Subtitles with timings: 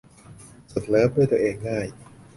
[0.71, 1.87] สุดเลิฟด้วยตัวเองง่าย